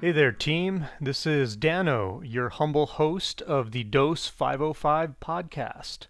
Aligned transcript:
Hey 0.00 0.12
there, 0.12 0.30
team. 0.30 0.86
This 1.00 1.26
is 1.26 1.56
Dano, 1.56 2.22
your 2.22 2.50
humble 2.50 2.86
host 2.86 3.42
of 3.42 3.72
the 3.72 3.82
Dose 3.82 4.28
505 4.28 5.18
podcast. 5.18 6.06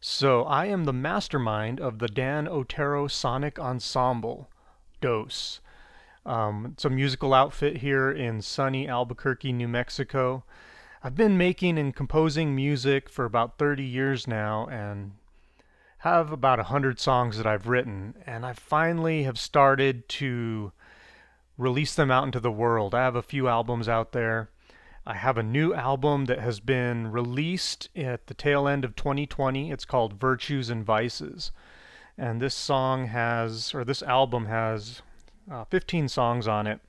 So, 0.00 0.42
I 0.42 0.66
am 0.66 0.86
the 0.86 0.92
mastermind 0.92 1.80
of 1.80 2.00
the 2.00 2.08
Dan 2.08 2.48
Otero 2.48 3.06
Sonic 3.06 3.60
Ensemble, 3.60 4.50
Dose. 5.00 5.60
Um, 6.26 6.70
it's 6.72 6.84
a 6.84 6.90
musical 6.90 7.32
outfit 7.32 7.76
here 7.76 8.10
in 8.10 8.42
sunny 8.42 8.88
Albuquerque, 8.88 9.52
New 9.52 9.68
Mexico. 9.68 10.42
I've 11.04 11.14
been 11.14 11.38
making 11.38 11.78
and 11.78 11.94
composing 11.94 12.56
music 12.56 13.08
for 13.08 13.24
about 13.24 13.56
30 13.56 13.84
years 13.84 14.26
now 14.26 14.66
and 14.66 15.12
have 15.98 16.32
about 16.32 16.58
100 16.58 16.98
songs 16.98 17.36
that 17.36 17.46
I've 17.46 17.68
written, 17.68 18.16
and 18.26 18.44
I 18.44 18.52
finally 18.52 19.22
have 19.22 19.38
started 19.38 20.08
to 20.08 20.72
release 21.62 21.94
them 21.94 22.10
out 22.10 22.24
into 22.24 22.40
the 22.40 22.50
world. 22.50 22.94
I 22.94 23.04
have 23.04 23.16
a 23.16 23.22
few 23.22 23.48
albums 23.48 23.88
out 23.88 24.12
there. 24.12 24.50
I 25.06 25.14
have 25.14 25.38
a 25.38 25.42
new 25.42 25.72
album 25.72 26.26
that 26.26 26.40
has 26.40 26.60
been 26.60 27.10
released 27.10 27.88
at 27.96 28.26
the 28.26 28.34
tail 28.34 28.68
end 28.68 28.84
of 28.84 28.94
2020. 28.94 29.70
It's 29.70 29.84
called 29.84 30.20
Virtues 30.20 30.70
and 30.70 30.84
Vices. 30.84 31.50
And 32.18 32.40
this 32.40 32.54
song 32.54 33.06
has, 33.06 33.74
or 33.74 33.84
this 33.84 34.02
album 34.02 34.46
has 34.46 35.02
uh, 35.50 35.64
15 35.64 36.08
songs 36.08 36.46
on 36.46 36.66
it. 36.66 36.80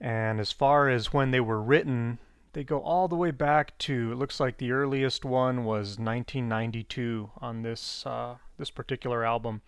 And 0.00 0.40
as 0.40 0.52
far 0.52 0.88
as 0.88 1.12
when 1.12 1.30
they 1.30 1.40
were 1.40 1.62
written, 1.62 2.18
they 2.52 2.64
go 2.64 2.80
all 2.80 3.08
the 3.08 3.16
way 3.16 3.30
back 3.30 3.76
to, 3.78 4.12
it 4.12 4.16
looks 4.16 4.40
like 4.40 4.58
the 4.58 4.72
earliest 4.72 5.24
one 5.24 5.64
was 5.64 5.98
1992 5.98 7.30
on 7.38 7.62
this, 7.62 8.04
uh, 8.04 8.36
this 8.58 8.70
particular 8.70 9.24
album. 9.24 9.62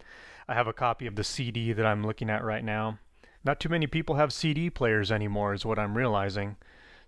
I 0.47 0.55
have 0.55 0.67
a 0.67 0.73
copy 0.73 1.06
of 1.06 1.15
the 1.15 1.25
CD 1.25 1.73
that 1.73 1.87
I'm 1.87 2.06
looking 2.06 2.31
at 2.31 2.45
right 2.45 2.65
now. 2.65 2.98
Not 3.44 3.61
too 3.61 3.69
many 3.69 3.86
people 3.86 4.17
have 4.17 4.33
CD 4.33 4.70
players 4.70 5.12
anymore, 5.12 5.55
is 5.55 5.64
what 5.64 5.78
I'm 5.78 5.97
realizing. 5.97 6.56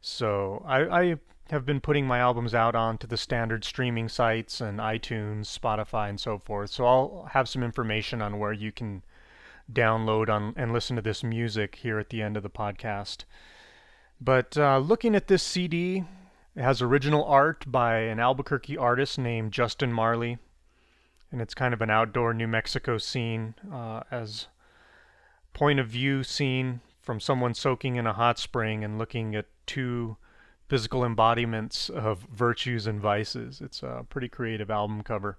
So 0.01 0.65
I, 0.67 1.01
I 1.01 1.17
have 1.51 1.67
been 1.67 1.81
putting 1.81 2.07
my 2.07 2.19
albums 2.19 2.55
out 2.55 2.75
onto 2.75 3.07
the 3.07 3.17
standard 3.17 3.65
streaming 3.65 4.09
sites 4.09 4.61
and 4.61 4.79
iTunes, 4.79 5.47
Spotify, 5.47 6.09
and 6.09 6.21
so 6.21 6.39
forth. 6.39 6.71
So 6.71 6.87
I'll 6.87 7.29
have 7.33 7.49
some 7.49 7.63
information 7.63 8.23
on 8.23 8.39
where 8.39 8.53
you 8.53 8.73
can 8.73 9.03
download 9.73 10.29
on 10.29 10.55
and 10.57 10.73
listen 10.73 10.97
to 10.97 11.03
this 11.03 11.23
music 11.23 11.77
here 11.77 11.99
at 11.99 12.11
the 12.11 12.23
end 12.23 12.37
of 12.37 12.43
the 12.43 12.51
podcast. 12.51 13.25
But 14.21 14.57
uh, 14.57 14.79
looking 14.79 15.15
at 15.15 15.29
this 15.29 15.43
CD, 15.43 16.05
it 16.55 16.63
has 16.63 16.83
original 16.83 17.25
art 17.25 17.65
by 17.71 17.99
an 17.99 18.21
Albuquerque 18.21 18.77
artist 18.77 19.19
named 19.19 19.53
Justin 19.53 19.93
Marley, 19.93 20.39
and 21.33 21.41
it's 21.41 21.55
kind 21.55 21.73
of 21.73 21.81
an 21.81 21.91
outdoor 21.91 22.35
New 22.35 22.49
Mexico 22.49 22.99
scene 22.99 23.55
uh, 23.73 24.03
as 24.11 24.49
point 25.53 25.81
of 25.81 25.89
view 25.89 26.23
scene 26.23 26.81
from 27.01 27.21
someone 27.21 27.55
soaking 27.55 27.97
in 27.97 28.07
a 28.07 28.13
hot 28.13 28.39
spring 28.39 28.85
and 28.85 28.99
looking 28.99 29.35
at 29.35 29.47
two 29.67 30.17
physical 30.69 31.05
embodiments 31.05 31.89
of 31.89 32.27
virtues 32.33 32.87
and 32.87 33.01
vices. 33.01 33.61
It's 33.61 33.83
a 33.83 34.07
pretty 34.09 34.29
creative 34.29 34.71
album 34.71 35.03
cover. 35.03 35.39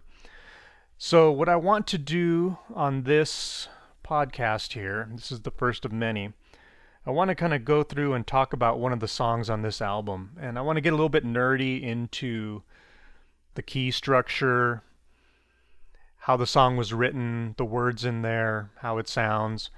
So, 0.98 1.32
what 1.32 1.50
I 1.50 1.56
want 1.56 1.88
to 1.88 1.98
do 1.98 2.58
on 2.76 3.04
this 3.04 3.68
podcast 4.06 4.74
here, 4.74 5.10
this 5.14 5.32
is 5.32 5.42
the 5.42 5.52
first 5.52 5.86
of 5.86 5.92
many, 5.92 6.34
I 7.06 7.12
want 7.12 7.30
to 7.30 7.36
kind 7.36 7.54
of 7.54 7.66
go 7.66 7.82
through 7.82 8.14
and 8.14 8.28
talk 8.28 8.54
about 8.54 8.78
one 8.78 8.94
of 8.94 9.00
the 9.00 9.08
songs 9.08 9.50
on 9.50 9.62
this 9.62 9.82
album. 9.82 10.38
And 10.40 10.60
I 10.60 10.62
want 10.62 10.78
to 10.78 10.82
get 10.82 10.94
a 10.94 10.96
little 10.96 11.10
bit 11.10 11.26
nerdy 11.26 11.82
into 11.82 12.62
the 13.56 13.64
key 13.64 13.90
structure, 13.90 14.84
how 16.18 16.38
the 16.38 16.46
song 16.46 16.78
was 16.78 16.94
written, 16.94 17.56
the 17.58 17.66
words 17.66 18.06
in 18.06 18.22
there, 18.22 18.70
how 18.82 19.00
it 19.00 19.08
sounds 19.08 19.72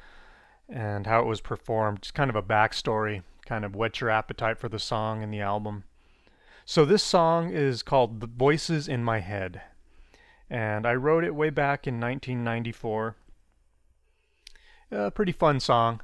and 0.73 1.05
how 1.05 1.21
it 1.21 1.27
was 1.27 1.39
performed. 1.39 2.02
Just 2.02 2.16
kind 2.16 2.31
of 2.31 2.35
a 2.35 2.41
backstory, 2.41 3.21
kind 3.45 3.63
of 3.63 3.75
whet 3.75 4.02
your 4.02 4.09
appetite 4.09 4.57
for 4.57 4.67
the 4.67 4.79
song 4.79 5.22
and 5.22 5.31
the 5.31 5.39
album. 5.39 5.84
So 6.66 6.84
this 6.84 7.03
song 7.03 7.51
is 7.51 7.84
called 7.84 8.19
The 8.19 8.28
Voices 8.28 8.88
in 8.88 9.03
My 9.03 9.19
Head. 9.19 9.62
And 10.50 10.88
I 10.88 10.95
wrote 10.95 11.23
it 11.23 11.35
way 11.35 11.51
back 11.51 11.85
in 11.85 12.00
1994. 12.00 13.16
A 14.91 14.97
uh, 14.97 15.09
pretty 15.12 15.31
fun 15.31 15.59
song. 15.59 16.01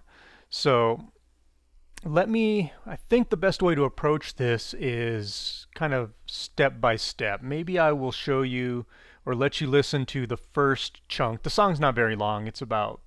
So 0.52 1.12
let 2.04 2.30
me, 2.30 2.72
I 2.86 2.96
think 2.96 3.30
the 3.30 3.38
best 3.38 3.64
way 3.64 3.74
to 3.74 3.86
approach 3.86 4.36
this 4.36 4.76
is 4.76 5.66
kind 5.74 5.94
of 5.94 6.12
step 6.28 6.80
by 6.80 6.96
step. 6.96 7.42
Maybe 7.42 7.80
I 7.80 7.92
will 7.92 8.12
show 8.12 8.44
you 8.44 8.86
or 9.26 9.34
let 9.34 9.62
you 9.62 9.68
listen 9.68 10.06
to 10.08 10.28
the 10.28 10.38
first 10.38 11.02
chunk. 11.08 11.42
The 11.42 11.50
song's 11.50 11.80
not 11.80 11.96
very 11.96 12.16
long, 12.16 12.46
it's 12.46 12.62
about 12.62 13.02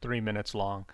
three 0.00 0.20
minutes 0.20 0.54
long. 0.54 0.86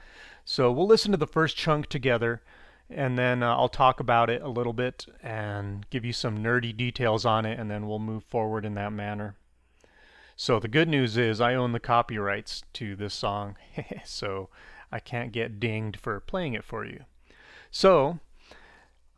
So 0.45 0.73
we'll 0.73 0.87
listen 0.87 1.13
to 1.13 1.17
the 1.17 1.27
first 1.27 1.57
chunk 1.57 1.87
together, 1.87 2.43
and 2.91 3.19
then 3.19 3.43
uh, 3.43 3.55
I'll 3.55 3.69
talk 3.69 4.01
about 4.01 4.31
it 4.31 4.43
a 4.43 4.49
little 4.49 4.73
bit 4.73 5.07
and 5.23 5.89
give 5.91 6.05
you 6.05 6.13
some 6.13 6.39
nerdy 6.39 6.77
details 6.77 7.25
on 7.25 7.47
it, 7.47 7.59
and 7.59 7.71
then 7.71 7.87
we'll 7.87 7.99
move 7.99 8.25
forward 8.25 8.65
in 8.65 8.75
that 8.75 8.93
manner. 8.93 9.37
So 10.37 10.59
the 10.59 10.69
good 10.69 10.89
news 10.89 11.17
is 11.17 11.41
I 11.41 11.55
own 11.55 11.73
the 11.73 11.81
copyrights 11.81 12.63
to 12.75 12.97
this 12.97 13.15
song, 13.15 13.57
so 14.05 14.49
I 14.91 14.99
can't 14.99 15.33
get 15.33 15.61
dinged 15.61 15.97
for 15.97 16.19
playing 16.21 16.55
it 16.55 16.65
for 16.65 16.85
you. 16.85 17.05
So, 17.71 18.19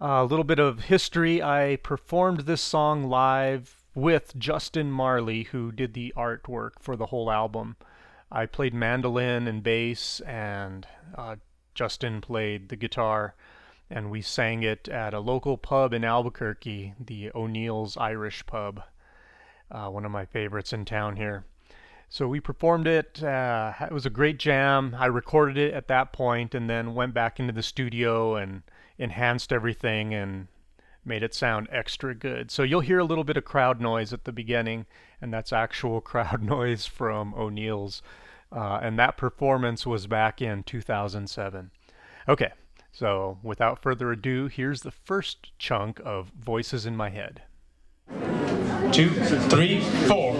a 0.00 0.24
little 0.24 0.44
bit 0.44 0.58
of 0.58 0.84
history. 0.84 1.42
I 1.42 1.78
performed 1.82 2.40
this 2.40 2.60
song 2.60 3.04
live 3.04 3.82
with 3.94 4.38
Justin 4.38 4.90
Marley, 4.90 5.44
who 5.44 5.72
did 5.72 5.94
the 5.94 6.12
artwork 6.16 6.72
for 6.80 6.96
the 6.96 7.06
whole 7.06 7.30
album. 7.30 7.76
I 8.36 8.46
played 8.46 8.74
mandolin 8.74 9.46
and 9.46 9.62
bass, 9.62 10.18
and 10.18 10.88
uh, 11.16 11.36
Justin 11.72 12.20
played 12.20 12.68
the 12.68 12.74
guitar, 12.74 13.36
and 13.88 14.10
we 14.10 14.22
sang 14.22 14.64
it 14.64 14.88
at 14.88 15.14
a 15.14 15.20
local 15.20 15.56
pub 15.56 15.94
in 15.94 16.02
Albuquerque, 16.02 16.94
the 16.98 17.30
O'Neill's 17.32 17.96
Irish 17.96 18.44
Pub, 18.44 18.82
uh, 19.70 19.88
one 19.88 20.04
of 20.04 20.10
my 20.10 20.24
favorites 20.24 20.72
in 20.72 20.84
town 20.84 21.14
here. 21.14 21.44
So 22.08 22.26
we 22.26 22.40
performed 22.40 22.88
it. 22.88 23.22
Uh, 23.22 23.72
it 23.80 23.92
was 23.92 24.04
a 24.04 24.10
great 24.10 24.40
jam. 24.40 24.96
I 24.98 25.06
recorded 25.06 25.56
it 25.56 25.72
at 25.72 25.86
that 25.86 26.12
point, 26.12 26.56
and 26.56 26.68
then 26.68 26.96
went 26.96 27.14
back 27.14 27.38
into 27.38 27.52
the 27.52 27.62
studio 27.62 28.34
and 28.34 28.62
enhanced 28.98 29.52
everything 29.52 30.12
and 30.12 30.48
made 31.04 31.22
it 31.22 31.34
sound 31.34 31.68
extra 31.70 32.16
good. 32.16 32.50
So 32.50 32.64
you'll 32.64 32.80
hear 32.80 32.98
a 32.98 33.04
little 33.04 33.22
bit 33.22 33.36
of 33.36 33.44
crowd 33.44 33.80
noise 33.80 34.12
at 34.12 34.24
the 34.24 34.32
beginning, 34.32 34.86
and 35.20 35.32
that's 35.32 35.52
actual 35.52 36.00
crowd 36.00 36.42
noise 36.42 36.84
from 36.84 37.32
O'Neill's 37.34 38.02
uh, 38.54 38.78
and 38.82 38.98
that 38.98 39.16
performance 39.16 39.86
was 39.86 40.06
back 40.06 40.40
in 40.40 40.62
2007. 40.62 41.70
Okay, 42.28 42.52
so 42.92 43.38
without 43.42 43.82
further 43.82 44.12
ado, 44.12 44.46
here's 44.46 44.82
the 44.82 44.90
first 44.90 45.58
chunk 45.58 46.00
of 46.04 46.28
Voices 46.28 46.86
in 46.86 46.96
My 46.96 47.10
Head. 47.10 47.42
Two, 48.92 49.10
three, 49.10 49.80
four. 50.06 50.34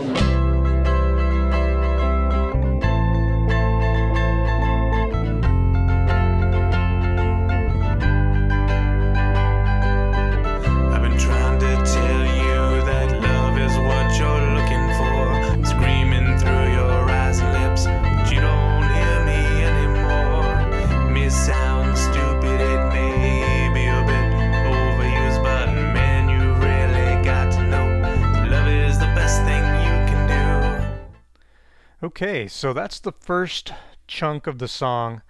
Okay, 32.17 32.47
so 32.47 32.73
that's 32.73 33.01
the 33.01 33.11
first 33.11 33.73
chunk 34.07 34.47
of 34.47 34.61
the 34.61 34.69
song. 34.69 35.23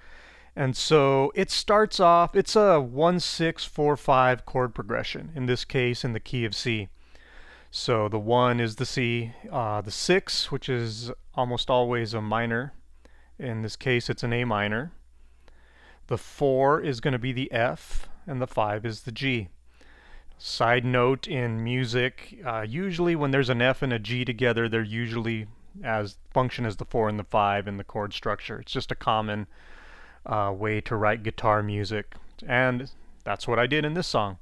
And 0.54 0.76
so 0.76 1.32
it 1.34 1.50
starts 1.50 1.98
off, 1.98 2.36
it's 2.36 2.54
a 2.54 2.78
1 2.78 3.20
6 3.20 3.64
4 3.64 3.96
5 3.96 4.44
chord 4.44 4.74
progression, 4.74 5.32
in 5.34 5.46
this 5.46 5.64
case 5.64 6.04
in 6.04 6.12
the 6.12 6.20
key 6.20 6.44
of 6.44 6.54
C. 6.54 6.88
So 7.70 8.10
the 8.10 8.18
1 8.18 8.60
is 8.60 8.76
the 8.76 8.84
C, 8.84 9.32
uh, 9.50 9.80
the 9.80 9.90
6, 9.90 10.52
which 10.52 10.68
is 10.68 11.10
almost 11.34 11.70
always 11.70 12.12
a 12.12 12.20
minor. 12.20 12.74
In 13.38 13.62
this 13.62 13.76
case, 13.76 14.10
it's 14.10 14.22
an 14.22 14.34
A 14.34 14.44
minor. 14.44 14.92
The 16.08 16.18
4 16.18 16.82
is 16.82 17.00
going 17.00 17.12
to 17.12 17.18
be 17.18 17.32
the 17.32 17.50
F, 17.50 18.10
and 18.26 18.42
the 18.42 18.46
5 18.46 18.84
is 18.84 19.04
the 19.04 19.12
G. 19.12 19.48
Side 20.36 20.84
note 20.84 21.26
in 21.26 21.64
music, 21.64 22.42
uh, 22.44 22.66
usually 22.68 23.16
when 23.16 23.30
there's 23.30 23.48
an 23.48 23.62
F 23.62 23.80
and 23.80 23.90
a 23.90 23.98
G 23.98 24.26
together, 24.26 24.68
they're 24.68 24.82
usually 24.82 25.46
as 25.82 26.18
function 26.32 26.64
as 26.64 26.76
the 26.76 26.84
four 26.84 27.08
and 27.08 27.18
the 27.18 27.24
five 27.24 27.66
in 27.66 27.76
the 27.76 27.84
chord 27.84 28.12
structure. 28.12 28.60
It's 28.60 28.72
just 28.72 28.92
a 28.92 28.96
common 28.96 29.46
uh, 30.26 30.52
way 30.56 30.80
to 30.82 30.96
write 30.96 31.22
guitar 31.22 31.62
music, 31.62 32.14
and 32.46 32.90
that's 33.24 33.48
what 33.48 33.58
I 33.58 33.66
did 33.66 33.84
in 33.84 33.94
this 33.94 34.06
song 34.06 34.38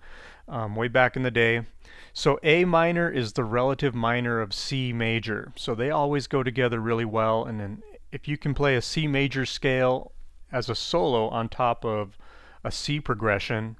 um, 0.48 0.76
way 0.76 0.88
back 0.88 1.16
in 1.16 1.22
the 1.22 1.30
day. 1.30 1.66
So 2.12 2.38
A 2.42 2.64
minor 2.64 3.08
is 3.08 3.32
the 3.32 3.44
relative 3.44 3.94
minor 3.94 4.40
of 4.40 4.52
C 4.52 4.92
major, 4.92 5.52
so 5.56 5.74
they 5.74 5.90
always 5.90 6.26
go 6.26 6.42
together 6.42 6.80
really 6.80 7.06
well. 7.06 7.44
And 7.44 7.58
then 7.58 7.82
if 8.10 8.28
you 8.28 8.36
can 8.36 8.52
play 8.52 8.76
a 8.76 8.82
C 8.82 9.06
major 9.06 9.46
scale 9.46 10.12
as 10.50 10.68
a 10.68 10.74
solo 10.74 11.28
on 11.28 11.48
top 11.48 11.84
of 11.84 12.18
a 12.62 12.70
C 12.70 13.00
progression, 13.00 13.76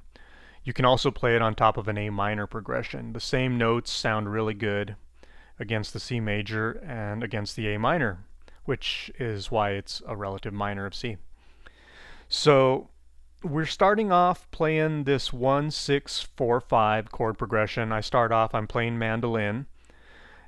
you 0.64 0.72
can 0.72 0.84
also 0.84 1.10
play 1.10 1.36
it 1.36 1.42
on 1.42 1.54
top 1.54 1.76
of 1.76 1.88
an 1.88 1.98
A 1.98 2.08
minor 2.08 2.46
progression. 2.46 3.12
The 3.12 3.20
same 3.20 3.58
notes 3.58 3.90
sound 3.92 4.32
really 4.32 4.54
good 4.54 4.96
against 5.62 5.94
the 5.94 6.00
C 6.00 6.20
major 6.20 6.72
and 6.86 7.22
against 7.22 7.56
the 7.56 7.72
A 7.72 7.78
minor, 7.78 8.18
which 8.66 9.10
is 9.18 9.50
why 9.50 9.70
it's 9.70 10.02
a 10.06 10.14
relative 10.14 10.52
minor 10.52 10.84
of 10.84 10.94
C. 10.94 11.16
So 12.28 12.90
we're 13.42 13.64
starting 13.66 14.12
off 14.12 14.50
playing 14.50 15.04
this 15.04 15.32
1 15.32 15.70
6 15.70 16.28
4 16.36 16.60
5 16.60 17.12
chord 17.12 17.38
progression. 17.38 17.92
I 17.92 18.00
start 18.00 18.32
off, 18.32 18.54
I'm 18.54 18.66
playing 18.66 18.98
mandolin, 18.98 19.66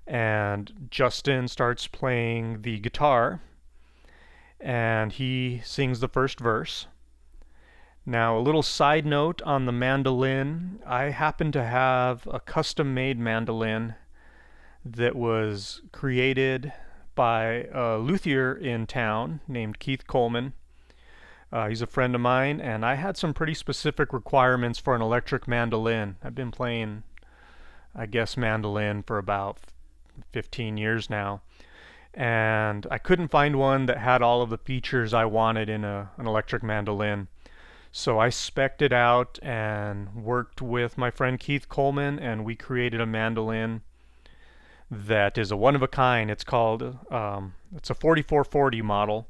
and 0.06 0.88
Justin 0.90 1.48
starts 1.48 1.86
playing 1.86 2.62
the 2.62 2.78
guitar, 2.78 3.40
and 4.60 5.12
he 5.12 5.62
sings 5.64 6.00
the 6.00 6.08
first 6.08 6.40
verse. 6.40 6.88
Now, 8.06 8.36
a 8.36 8.40
little 8.40 8.62
side 8.62 9.06
note 9.06 9.40
on 9.42 9.64
the 9.64 9.72
mandolin 9.72 10.80
I 10.86 11.04
happen 11.04 11.52
to 11.52 11.64
have 11.64 12.26
a 12.30 12.40
custom 12.40 12.92
made 12.92 13.18
mandolin 13.18 13.94
that 14.84 15.16
was 15.16 15.80
created 15.92 16.72
by 17.14 17.66
a 17.72 17.96
luthier 17.96 18.54
in 18.54 18.86
town 18.86 19.40
named 19.48 19.78
Keith 19.78 20.06
Coleman. 20.06 20.52
Uh, 21.52 21.68
he's 21.68 21.82
a 21.82 21.86
friend 21.86 22.14
of 22.14 22.20
mine, 22.20 22.60
and 22.60 22.84
I 22.84 22.94
had 22.94 23.16
some 23.16 23.32
pretty 23.32 23.54
specific 23.54 24.12
requirements 24.12 24.78
for 24.78 24.94
an 24.94 25.02
electric 25.02 25.46
mandolin. 25.46 26.16
I've 26.22 26.34
been 26.34 26.50
playing, 26.50 27.04
I 27.94 28.06
guess, 28.06 28.36
mandolin 28.36 29.04
for 29.04 29.18
about 29.18 29.58
15 30.32 30.76
years 30.76 31.08
now, 31.08 31.42
and 32.12 32.86
I 32.90 32.98
couldn't 32.98 33.28
find 33.28 33.56
one 33.56 33.86
that 33.86 33.98
had 33.98 34.20
all 34.20 34.42
of 34.42 34.50
the 34.50 34.58
features 34.58 35.14
I 35.14 35.24
wanted 35.24 35.68
in 35.68 35.84
a, 35.84 36.10
an 36.16 36.26
electric 36.26 36.62
mandolin. 36.62 37.28
So 37.92 38.18
I 38.18 38.28
specced 38.28 38.82
it 38.82 38.92
out 38.92 39.38
and 39.40 40.24
worked 40.24 40.60
with 40.60 40.98
my 40.98 41.12
friend 41.12 41.38
Keith 41.38 41.68
Coleman, 41.68 42.18
and 42.18 42.44
we 42.44 42.56
created 42.56 43.00
a 43.00 43.06
mandolin 43.06 43.82
that 44.90 45.38
is 45.38 45.50
a 45.50 45.56
one 45.56 45.74
of 45.74 45.82
a 45.82 45.88
kind. 45.88 46.30
It's 46.30 46.44
called 46.44 46.82
um, 47.10 47.54
it's 47.74 47.90
a 47.90 47.94
4440 47.94 48.82
model, 48.82 49.28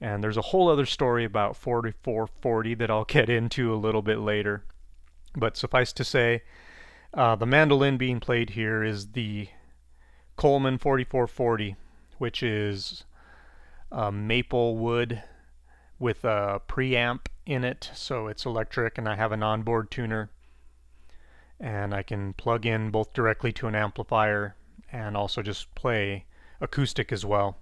and 0.00 0.22
there's 0.22 0.36
a 0.36 0.42
whole 0.42 0.68
other 0.68 0.86
story 0.86 1.24
about 1.24 1.56
4440 1.56 2.74
that 2.74 2.90
I'll 2.90 3.04
get 3.08 3.28
into 3.28 3.72
a 3.72 3.76
little 3.76 4.02
bit 4.02 4.18
later. 4.18 4.64
But 5.36 5.56
suffice 5.56 5.92
to 5.92 6.04
say, 6.04 6.42
uh, 7.14 7.36
the 7.36 7.46
mandolin 7.46 7.96
being 7.96 8.20
played 8.20 8.50
here 8.50 8.82
is 8.82 9.12
the 9.12 9.48
Coleman 10.36 10.78
4440, 10.78 11.76
which 12.18 12.42
is 12.42 13.04
maple 14.12 14.76
wood 14.76 15.22
with 15.98 16.24
a 16.24 16.60
preamp 16.68 17.26
in 17.44 17.64
it, 17.64 17.90
so 17.94 18.28
it's 18.28 18.44
electric, 18.44 18.98
and 18.98 19.08
I 19.08 19.16
have 19.16 19.32
an 19.32 19.42
onboard 19.42 19.90
tuner. 19.90 20.30
And 21.58 21.92
I 21.92 22.02
can 22.02 22.34
plug 22.34 22.66
in 22.66 22.90
both 22.90 23.12
directly 23.12 23.52
to 23.54 23.66
an 23.66 23.74
amplifier 23.74 24.54
and 24.92 25.16
also 25.16 25.42
just 25.42 25.74
play 25.74 26.24
acoustic 26.60 27.12
as 27.12 27.24
well. 27.24 27.58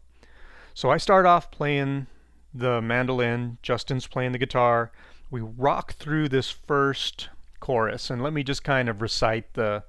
So 0.75 0.91
I 0.91 0.97
start 0.97 1.27
off 1.27 1.51
playing 1.51 2.07
the 2.53 2.81
mandolin, 2.81 3.59
Justin's 3.63 4.07
playing 4.07 4.33
the 4.33 4.39
guitar. 4.39 4.93
We 5.31 5.41
rock 5.41 5.95
through 5.95 6.29
this 6.29 6.51
first 6.51 7.29
chorus, 7.61 8.11
and 8.11 8.23
let 8.23 8.33
me 8.33 8.43
just 8.43 8.63
kind 8.65 8.89
of 8.89 9.03
recite 9.03 9.55
the 9.55 9.85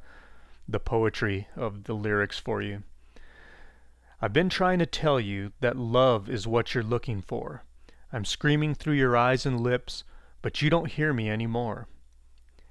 the 0.67 0.79
poetry 0.79 1.47
of 1.55 1.85
the 1.85 1.93
lyrics 1.93 2.37
for 2.37 2.61
you. 2.61 2.83
I've 4.21 4.33
been 4.33 4.49
trying 4.49 4.79
to 4.79 4.85
tell 4.85 5.19
you 5.19 5.53
that 5.61 5.77
love 5.77 6.27
is 6.27 6.47
what 6.47 6.73
you're 6.73 6.83
looking 6.83 7.21
for. 7.21 7.63
I'm 8.11 8.25
screaming 8.25 8.73
through 8.73 8.95
your 8.95 9.15
eyes 9.15 9.45
and 9.45 9.61
lips, 9.61 10.03
but 10.41 10.61
you 10.61 10.69
don't 10.69 10.91
hear 10.91 11.13
me 11.13 11.29
anymore. 11.29 11.87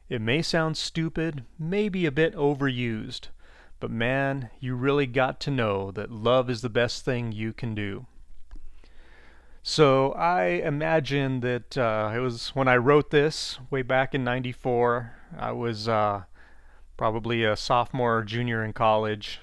It 0.09 0.21
may 0.21 0.43
sound 0.43 0.77
stupid, 0.77 1.45
maybe 1.59 2.05
a 2.05 2.13
bit 2.13 2.35
overused, 2.35 3.29
but 3.79 3.91
man, 3.91 4.51
you 4.61 4.75
really 4.75 5.07
got 5.07 5.41
to 5.41 5.51
know 5.51 5.91
that 5.91 6.11
love 6.11 6.49
is 6.49 6.63
the 6.63 6.69
best 6.69 7.05
thing 7.05 7.33
you 7.33 7.53
can 7.53 7.75
do. 7.75 8.07
So 9.63 10.13
I 10.13 10.45
imagine 10.45 11.41
that 11.41 11.77
uh, 11.77 12.13
it 12.15 12.21
was 12.21 12.51
when 12.51 12.69
I 12.69 12.77
wrote 12.77 13.11
this 13.11 13.59
way 13.69 13.83
back 13.83 14.15
in 14.15 14.23
'94. 14.23 15.13
I 15.37 15.51
was 15.51 15.89
uh, 15.89 16.23
probably 16.97 17.43
a 17.43 17.57
sophomore 17.57 18.19
or 18.19 18.23
junior 18.23 18.65
in 18.65 18.73
college, 18.73 19.41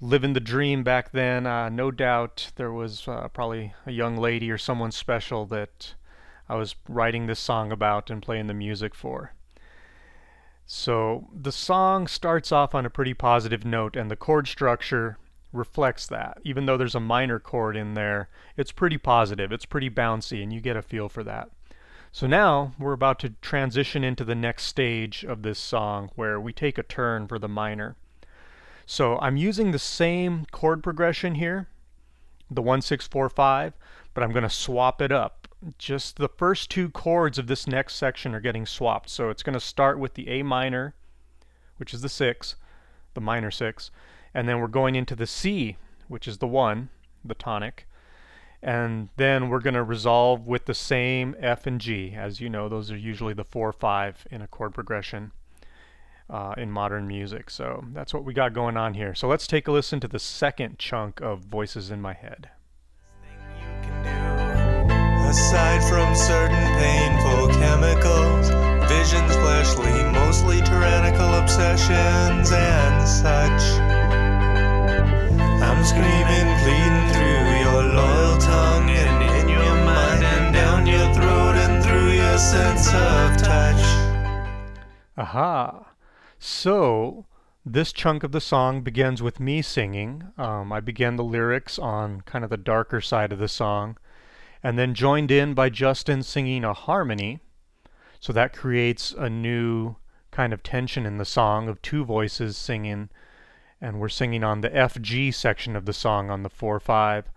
living 0.00 0.32
the 0.32 0.40
dream 0.40 0.82
back 0.82 1.12
then. 1.12 1.46
Uh, 1.46 1.68
no 1.68 1.90
doubt 1.90 2.52
there 2.56 2.72
was 2.72 3.06
uh, 3.06 3.28
probably 3.28 3.74
a 3.84 3.92
young 3.92 4.16
lady 4.16 4.50
or 4.50 4.58
someone 4.58 4.90
special 4.90 5.44
that 5.46 5.94
I 6.48 6.54
was 6.56 6.74
writing 6.88 7.26
this 7.26 7.38
song 7.38 7.70
about 7.70 8.08
and 8.10 8.22
playing 8.22 8.46
the 8.46 8.54
music 8.54 8.94
for. 8.94 9.32
So 10.66 11.28
the 11.32 11.52
song 11.52 12.08
starts 12.08 12.50
off 12.50 12.74
on 12.74 12.84
a 12.84 12.90
pretty 12.90 13.14
positive 13.14 13.64
note, 13.64 13.94
and 13.94 14.10
the 14.10 14.16
chord 14.16 14.48
structure 14.48 15.16
reflects 15.52 16.08
that. 16.08 16.38
Even 16.42 16.66
though 16.66 16.76
there's 16.76 16.96
a 16.96 17.00
minor 17.00 17.38
chord 17.38 17.76
in 17.76 17.94
there, 17.94 18.28
it's 18.56 18.72
pretty 18.72 18.98
positive, 18.98 19.52
it's 19.52 19.64
pretty 19.64 19.88
bouncy, 19.88 20.42
and 20.42 20.52
you 20.52 20.60
get 20.60 20.76
a 20.76 20.82
feel 20.82 21.08
for 21.08 21.22
that. 21.22 21.50
So 22.10 22.26
now 22.26 22.72
we're 22.78 22.92
about 22.92 23.18
to 23.20 23.34
transition 23.42 24.02
into 24.02 24.24
the 24.24 24.34
next 24.34 24.64
stage 24.64 25.24
of 25.24 25.42
this 25.42 25.58
song 25.58 26.10
where 26.16 26.40
we 26.40 26.52
take 26.52 26.78
a 26.78 26.82
turn 26.82 27.28
for 27.28 27.38
the 27.38 27.48
minor. 27.48 27.94
So 28.86 29.18
I'm 29.18 29.36
using 29.36 29.70
the 29.70 29.78
same 29.78 30.46
chord 30.50 30.82
progression 30.82 31.36
here, 31.36 31.68
the 32.50 32.62
1645, 32.62 33.74
but 34.14 34.24
I'm 34.24 34.32
going 34.32 34.42
to 34.42 34.50
swap 34.50 35.00
it 35.00 35.12
up. 35.12 35.45
Just 35.78 36.16
the 36.16 36.28
first 36.28 36.70
two 36.70 36.90
chords 36.90 37.38
of 37.38 37.46
this 37.46 37.66
next 37.66 37.94
section 37.94 38.34
are 38.34 38.40
getting 38.40 38.66
swapped. 38.66 39.08
So 39.08 39.30
it's 39.30 39.42
going 39.42 39.54
to 39.54 39.60
start 39.60 39.98
with 39.98 40.14
the 40.14 40.28
A 40.28 40.42
minor, 40.42 40.94
which 41.78 41.94
is 41.94 42.02
the 42.02 42.08
6, 42.08 42.56
the 43.14 43.20
minor 43.20 43.50
6, 43.50 43.90
and 44.34 44.48
then 44.48 44.60
we're 44.60 44.68
going 44.68 44.94
into 44.94 45.16
the 45.16 45.26
C, 45.26 45.76
which 46.08 46.28
is 46.28 46.38
the 46.38 46.46
1, 46.46 46.90
the 47.24 47.34
tonic. 47.34 47.88
And 48.62 49.08
then 49.16 49.48
we're 49.48 49.60
going 49.60 49.74
to 49.74 49.82
resolve 49.82 50.46
with 50.46 50.66
the 50.66 50.74
same 50.74 51.34
F 51.38 51.66
and 51.66 51.80
G. 51.80 52.14
As 52.16 52.40
you 52.40 52.48
know, 52.48 52.68
those 52.68 52.90
are 52.90 52.96
usually 52.96 53.34
the 53.34 53.44
4 53.44 53.72
5 53.72 54.26
in 54.30 54.42
a 54.42 54.48
chord 54.48 54.74
progression 54.74 55.32
uh, 56.28 56.54
in 56.56 56.70
modern 56.70 57.06
music. 57.06 57.50
So 57.50 57.84
that's 57.92 58.12
what 58.12 58.24
we 58.24 58.34
got 58.34 58.52
going 58.52 58.76
on 58.76 58.94
here. 58.94 59.14
So 59.14 59.28
let's 59.28 59.46
take 59.46 59.68
a 59.68 59.72
listen 59.72 60.00
to 60.00 60.08
the 60.08 60.18
second 60.18 60.78
chunk 60.78 61.20
of 61.20 61.40
Voices 61.40 61.90
in 61.90 62.00
My 62.00 62.14
Head. 62.14 62.50
Aside 65.28 65.82
from 65.88 66.14
certain 66.14 66.64
painful 66.78 67.48
chemicals, 67.58 68.48
visions 68.88 69.34
fleshly, 69.36 70.04
mostly 70.12 70.60
tyrannical 70.62 71.34
obsessions 71.34 72.52
and 72.52 73.08
such. 73.08 73.62
I'm 75.62 75.84
screaming, 75.84 76.48
pleading 76.62 77.12
through 77.12 77.58
your 77.60 77.82
loyal 77.94 78.38
tongue 78.38 78.88
and 78.88 79.40
in 79.40 79.48
your 79.48 79.74
mind 79.84 80.22
and 80.24 80.54
down 80.54 80.86
your 80.86 81.12
throat 81.12 81.56
and 81.56 81.84
through 81.84 82.12
your 82.12 82.38
sense 82.38 82.86
of 82.88 83.36
touch. 83.36 83.82
Aha. 85.18 85.86
So, 86.38 87.26
this 87.64 87.92
chunk 87.92 88.22
of 88.22 88.30
the 88.30 88.40
song 88.40 88.82
begins 88.82 89.22
with 89.22 89.40
me 89.40 89.60
singing. 89.60 90.28
Um, 90.38 90.72
I 90.72 90.78
began 90.78 91.16
the 91.16 91.24
lyrics 91.24 91.80
on 91.80 92.20
kind 92.20 92.44
of 92.44 92.50
the 92.50 92.56
darker 92.56 93.00
side 93.00 93.32
of 93.32 93.40
the 93.40 93.48
song, 93.48 93.98
and 94.66 94.76
then 94.76 94.94
joined 94.94 95.30
in 95.30 95.54
by 95.54 95.68
Justin 95.68 96.24
singing 96.24 96.64
a 96.64 96.72
harmony. 96.72 97.38
So 98.18 98.32
that 98.32 98.52
creates 98.52 99.12
a 99.12 99.30
new 99.30 99.94
kind 100.32 100.52
of 100.52 100.64
tension 100.64 101.06
in 101.06 101.18
the 101.18 101.24
song 101.24 101.68
of 101.68 101.80
two 101.82 102.04
voices 102.04 102.56
singing, 102.56 103.10
and 103.80 104.00
we're 104.00 104.08
singing 104.08 104.42
on 104.42 104.62
the 104.62 104.76
F 104.76 105.00
G 105.00 105.30
section 105.30 105.76
of 105.76 105.84
the 105.84 105.92
song 105.92 106.30
on 106.30 106.42
the 106.42 106.50
4 106.50 106.80
5. 106.80 107.30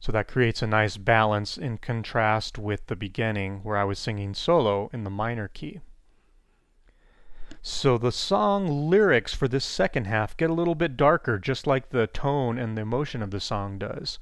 So 0.00 0.10
that 0.12 0.28
creates 0.28 0.62
a 0.62 0.66
nice 0.66 0.96
balance 0.96 1.58
in 1.58 1.76
contrast 1.76 2.56
with 2.56 2.86
the 2.86 2.96
beginning 2.96 3.60
where 3.62 3.76
I 3.76 3.84
was 3.84 3.98
singing 3.98 4.32
solo 4.32 4.88
in 4.94 5.04
the 5.04 5.10
minor 5.10 5.48
key. 5.48 5.80
So 7.60 7.98
the 7.98 8.12
song 8.12 8.88
lyrics 8.88 9.34
for 9.34 9.46
this 9.46 9.66
second 9.66 10.06
half 10.06 10.34
get 10.38 10.48
a 10.48 10.54
little 10.54 10.74
bit 10.74 10.96
darker, 10.96 11.38
just 11.38 11.66
like 11.66 11.90
the 11.90 12.06
tone 12.06 12.58
and 12.58 12.78
the 12.78 12.82
emotion 12.82 13.22
of 13.22 13.30
the 13.30 13.40
song 13.40 13.76
does. 13.76 14.18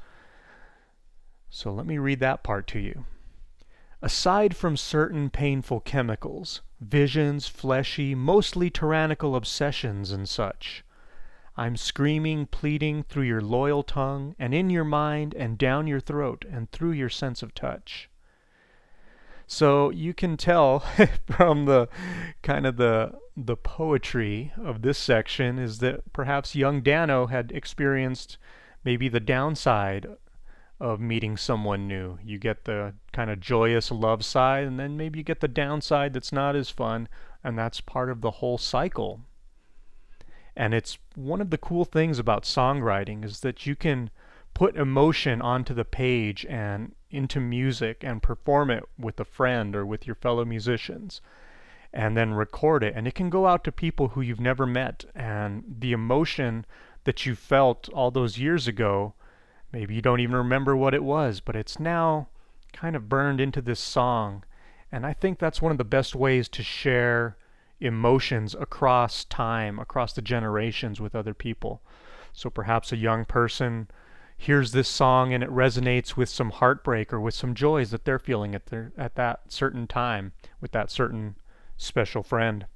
So 1.56 1.73
let 1.73 1.87
me 1.87 1.99
read 1.99 2.18
that 2.18 2.42
part 2.42 2.66
to 2.68 2.80
you. 2.80 3.04
Aside 4.02 4.56
from 4.56 4.76
certain 4.76 5.30
painful 5.30 5.78
chemicals, 5.78 6.62
visions, 6.80 7.46
fleshy, 7.46 8.12
mostly 8.12 8.70
tyrannical 8.70 9.37
obsessions 9.37 10.11
and 10.11 10.28
such, 10.28 10.84
I'm 11.56 11.76
screaming, 11.76 12.46
pleading 12.46 13.04
through 13.04 13.26
your 13.26 13.40
loyal 13.40 13.84
tongue, 13.84 14.34
and 14.37 14.52
in 14.52 14.68
your 14.68 14.82
mind, 14.82 15.32
and 15.34 15.56
down 15.56 15.87
your 15.87 16.00
throat, 16.00 16.44
and 16.50 16.73
through 16.73 16.90
your 16.90 17.08
sense 17.08 17.40
of 17.40 17.54
touch. 17.54 18.11
So 19.46 19.90
you 19.90 20.12
can 20.12 20.37
tell 20.37 20.80
from 21.30 21.66
the 21.66 21.88
kind 22.42 22.66
of 22.66 22.78
the 22.78 23.12
the 23.37 23.56
poetry 23.56 24.52
of 24.56 24.82
this 24.82 24.99
section 24.99 25.61
is 25.61 25.78
that 25.78 26.12
perhaps 26.12 26.56
young 26.56 26.80
Dano 26.80 27.26
had 27.26 27.52
experienced 27.52 28.38
maybe 28.84 29.08
the 29.08 29.20
downside 29.20 30.08
of 30.81 31.00
meeting 31.00 31.37
someone 31.37 31.87
new. 31.87 32.19
You 32.23 32.38
get 32.38 32.64
the 32.64 32.95
kind 33.12 33.31
of 33.31 33.40
joyous 33.40 33.90
love 33.90 34.25
side, 34.25 34.66
and 34.66 34.78
then 34.78 34.97
maybe 34.97 35.19
you 35.19 35.25
get 35.25 35.40
the 35.40 35.49
downside 35.49 36.12
that's 36.12 36.33
not 36.33 36.57
as 36.57 36.71
fun, 36.71 37.09
and 37.43 37.59
that's 37.59 37.81
part 37.81 38.11
of 38.11 38.21
the 38.21 38.33
whole 38.33 38.59
cycle. 38.59 39.21
And 40.57 40.75
it's 40.75 40.99
one 41.14 41.40
of 41.40 41.50
the 41.50 41.59
cool 41.59 41.85
things 41.85 42.19
about 42.19 42.45
songwriting 42.45 43.25
is 43.25 43.40
that 43.40 43.66
you 43.66 43.75
can 43.75 44.11
put 44.54 44.76
emotion 44.76 45.43
onto 45.43 45.75
the 45.75 45.85
page 45.85 46.47
and 46.47 46.95
into 47.11 47.40
music 47.40 48.02
and 48.02 48.23
perform 48.23 48.71
it 48.71 48.85
with 48.99 49.19
a 49.19 49.25
friend 49.25 49.75
or 49.75 49.85
with 49.85 50.07
your 50.07 50.16
fellow 50.16 50.45
musicians 50.45 51.21
and 51.93 52.16
then 52.16 52.35
record 52.35 52.83
it 52.83 52.93
and 52.97 53.07
it 53.07 53.14
can 53.14 53.31
go 53.31 53.47
out 53.47 53.62
to 53.62 53.71
people 53.71 54.09
who 54.09 54.21
you've 54.21 54.40
never 54.40 54.66
met 54.66 55.04
and 55.14 55.62
the 55.78 55.93
emotion 55.93 56.64
that 57.04 57.25
you 57.25 57.35
felt 57.35 57.88
all 57.90 58.11
those 58.11 58.38
years 58.38 58.66
ago 58.66 59.14
maybe 59.75 59.95
you 59.95 60.00
don't 60.00 60.21
even 60.21 60.37
remember 60.37 60.75
what 60.75 60.95
it 60.95 61.04
was 61.04 61.40
but 61.40 61.57
it's 61.57 61.78
now 61.78 62.28
kind 62.75 62.97
of 62.97 63.09
burned 63.09 63.40
into 63.40 63.62
this 63.62 63.81
song. 63.81 64.45
And 64.93 65.07
I 65.07 65.14
think 65.14 65.38
that's 65.38 65.62
one 65.62 65.73
of 65.73 65.78
the 65.78 65.85
best 65.85 66.14
ways 66.14 66.49
to 66.50 66.62
share 66.62 67.37
emotions 67.81 68.54
across 68.54 69.25
time 69.25 69.78
across 69.78 70.12
the 70.12 70.23
generations 70.23 71.00
with 71.00 71.14
other 71.14 71.35
people. 71.35 71.83
So 72.33 72.50
perhaps 72.50 72.93
a 72.93 72.97
young 72.97 73.25
person 73.25 73.88
hears 74.37 74.73
this 74.73 74.88
song 74.88 75.33
and 75.33 75.43
it 75.43 75.50
resonates 75.50 76.16
with 76.16 76.28
some 76.28 76.50
heartbreak 76.50 77.12
or 77.12 77.21
with 77.21 77.35
some 77.35 77.54
joys 77.54 77.90
that 77.90 78.04
they're 78.04 78.19
feeling 78.19 78.54
at 78.54 78.66
their 78.66 78.93
at 78.99 79.14
that 79.14 79.52
certain 79.52 79.87
time 79.87 80.33
with 80.61 80.73
that 80.73 80.90
certain 80.90 81.37
special 81.76 82.23
friend. 82.23 82.66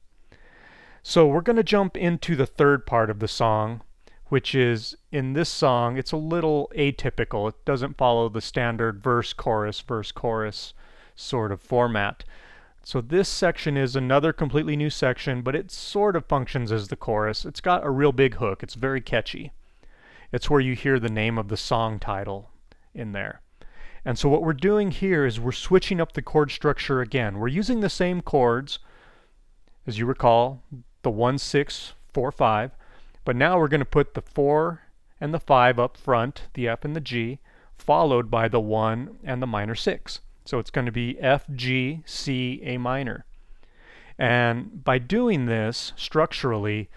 So 1.03 1.27
we're 1.27 1.41
going 1.41 1.57
to 1.57 1.63
jump 1.63 1.97
into 1.97 2.37
the 2.37 2.47
third 2.47 2.87
part 2.87 3.11
of 3.11 3.19
the 3.19 3.29
song, 3.29 3.83
which 4.29 4.55
is 4.55 4.97
in 5.11 5.33
this 5.33 5.49
song, 5.49 5.97
it's 5.97 6.13
a 6.13 6.17
little 6.17 6.71
atypical. 6.77 7.49
It 7.49 7.65
doesn't 7.65 7.97
follow 7.97 8.29
the 8.29 8.41
standard 8.41 9.03
verse 9.03 9.33
chorus 9.33 9.81
verse 9.81 10.13
chorus 10.13 10.75
sort 11.15 11.53
of 11.53 11.61
format. 11.61 12.25
So 12.85 13.01
this 13.01 13.29
section 13.29 13.77
is 13.77 13.97
another 13.97 14.33
completely 14.33 14.77
new 14.77 14.91
section, 14.91 15.43
but 15.43 15.55
it 15.55 15.71
sort 15.71 16.17
of 16.17 16.27
functions 16.27 16.73
as 16.73 16.89
the 16.89 16.97
chorus. 16.97 17.45
It's 17.45 17.61
got 17.61 17.85
a 17.85 17.91
real 17.91 18.13
big 18.13 18.37
hook. 18.37 18.63
It's 18.63 18.75
very 18.75 19.01
catchy. 19.01 19.53
It's 20.33 20.49
where 20.49 20.61
you 20.61 20.75
hear 20.75 20.99
the 20.99 21.11
name 21.11 21.39
of 21.39 21.49
the 21.49 21.57
song 21.57 21.99
title 21.99 22.51
in 22.95 23.13
there. 23.13 23.41
And 24.05 24.19
so 24.19 24.29
what 24.29 24.43
we're 24.43 24.53
doing 24.53 24.91
here 24.91 25.27
is 25.27 25.41
we're 25.41 25.53
switching 25.53 26.01
up 26.01 26.13
the 26.13 26.23
chord 26.23 26.51
structure 26.51 27.01
again. 27.01 27.39
We're 27.39 27.49
using 27.49 27.81
the 27.81 27.91
same 27.91 28.23
chords, 28.23 28.79
as 29.87 29.99
you 29.99 30.07
recall, 30.07 30.63
the 31.03 31.11
1, 31.11 31.39
6, 31.39 31.93
4, 32.15 32.33
5, 32.33 32.71
but 33.29 33.37
now 33.37 33.59
we're 33.59 33.69
going 33.69 33.79
to 33.79 33.85
put 33.85 34.15
the 34.15 34.23
4 34.23 34.81
and 35.21 35.35
the 35.35 35.39
5 35.39 35.79
up 35.79 35.99
front, 35.99 36.45
the 36.55 36.67
F 36.67 36.83
and 36.83 36.97
the 36.97 37.01
G, 37.01 37.41
followed 37.77 38.31
by 38.31 38.49
the 38.49 38.59
1 38.59 39.19
and 39.23 39.43
the 39.43 39.47
minor 39.47 39.75
6. 39.75 40.21
So 40.47 40.59
it's 40.59 40.71
going 40.71 40.87
to 40.87 40.93
be 40.93 41.21
F, 41.21 41.45
G, 41.55 42.03
C, 42.07 42.59
A 42.65 42.79
minor. 42.79 43.27
And 44.19 44.83
by 44.83 44.97
doing 44.97 45.45
this 45.45 45.93
structurally, 45.95 46.89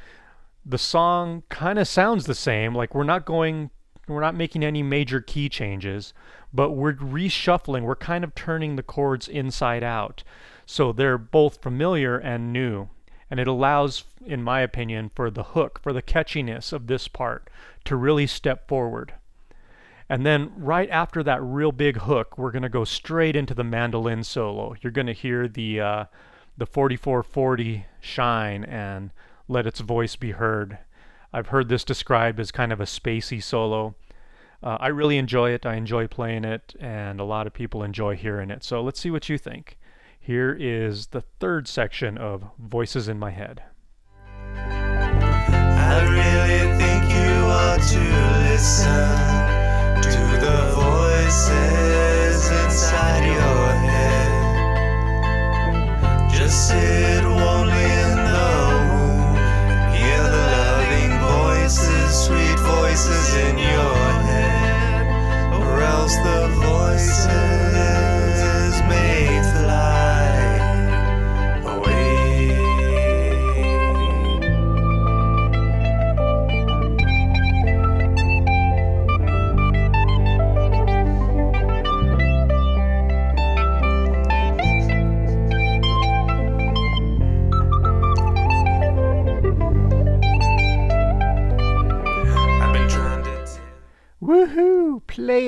the 0.65 0.77
song 0.77 1.43
kind 1.49 1.77
of 1.77 1.85
sounds 1.85 2.27
the 2.27 2.33
same. 2.33 2.73
Like 2.73 2.95
we're 2.95 3.03
not 3.03 3.25
going, 3.25 3.69
we're 4.07 4.21
not 4.21 4.33
making 4.33 4.63
any 4.63 4.81
major 4.81 5.19
key 5.19 5.49
changes, 5.49 6.13
but 6.53 6.71
we're 6.71 6.93
reshuffling. 6.93 7.81
We're 7.81 7.97
kind 7.97 8.23
of 8.23 8.35
turning 8.35 8.77
the 8.77 8.83
chords 8.83 9.27
inside 9.27 9.83
out. 9.83 10.23
So 10.65 10.93
they're 10.93 11.17
both 11.17 11.61
familiar 11.61 12.17
and 12.17 12.53
new. 12.53 12.87
And 13.31 13.39
it 13.39 13.47
allows, 13.47 14.03
in 14.23 14.43
my 14.43 14.61
opinion, 14.61 15.09
for 15.15 15.31
the 15.31 15.43
hook, 15.43 15.79
for 15.81 15.93
the 15.93 16.03
catchiness 16.03 16.71
of 16.71 16.85
this 16.85 17.07
part 17.07 17.49
to 17.85 17.95
really 17.95 18.27
step 18.27 18.67
forward. 18.67 19.13
And 20.09 20.25
then 20.25 20.51
right 20.57 20.89
after 20.89 21.23
that 21.23 21.41
real 21.41 21.71
big 21.71 21.99
hook, 21.99 22.37
we're 22.37 22.51
going 22.51 22.63
to 22.63 22.69
go 22.69 22.83
straight 22.83 23.35
into 23.35 23.53
the 23.53 23.63
mandolin 23.63 24.25
solo. 24.25 24.75
You're 24.81 24.91
going 24.91 25.07
to 25.07 25.13
hear 25.13 25.47
the 25.47 25.79
uh, 25.79 26.05
the 26.57 26.65
4440 26.65 27.85
shine 28.01 28.65
and 28.65 29.11
let 29.47 29.65
its 29.65 29.79
voice 29.79 30.17
be 30.17 30.31
heard. 30.31 30.79
I've 31.31 31.47
heard 31.47 31.69
this 31.69 31.85
described 31.85 32.41
as 32.41 32.51
kind 32.51 32.73
of 32.73 32.81
a 32.81 32.85
spacey 32.85 33.41
solo. 33.41 33.95
Uh, 34.61 34.77
I 34.79 34.87
really 34.87 35.17
enjoy 35.17 35.51
it. 35.51 35.65
I 35.65 35.75
enjoy 35.75 36.07
playing 36.07 36.43
it, 36.43 36.75
and 36.79 37.19
a 37.19 37.23
lot 37.23 37.47
of 37.47 37.53
people 37.53 37.81
enjoy 37.81 38.15
hearing 38.17 38.51
it. 38.51 38.63
So 38.63 38.81
let's 38.81 38.99
see 38.99 39.11
what 39.11 39.29
you 39.29 39.37
think. 39.37 39.77
Here 40.31 40.55
is 40.57 41.07
the 41.07 41.19
third 41.41 41.67
section 41.67 42.17
of 42.17 42.45
Voices 42.57 43.09
in 43.09 43.19
My 43.19 43.31
Head. 43.31 43.63
I 44.55 45.99
really 46.07 46.71
think 46.79 47.03
you 47.11 47.33
ought 47.51 47.81
to 47.91 47.99
listen 48.47 49.19
to 49.99 50.23
the 50.39 50.71
voices 50.71 52.49
inside 52.63 53.25
your 53.25 53.75
head. 53.91 54.31
Just 56.31 56.69
sit 56.69 57.25
warmly 57.25 57.91
in 57.99 58.15
the 58.31 58.55
hear 59.91 60.23
the 60.23 60.47
loving 60.55 61.11
voices, 61.19 62.09
sweet 62.23 62.57
voices 62.57 63.35
in 63.35 63.57
your 63.57 64.13
head, 64.23 65.03
or 65.61 65.81
else 65.81 66.15
the 66.15 66.40